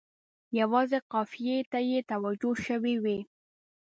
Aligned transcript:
یوازې 0.59 0.99
قافیې 1.11 1.57
ته 1.71 1.79
یې 1.89 1.99
توجه 2.09 2.51
شوې 2.65 2.95
وي. 3.03 3.19